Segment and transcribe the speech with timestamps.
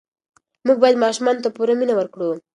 [0.65, 2.29] موږ باید ماشومانو ته پوره مینه ورکړو.